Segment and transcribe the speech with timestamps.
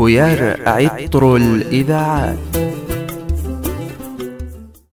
[0.00, 2.36] بويار عطر الإذاعات.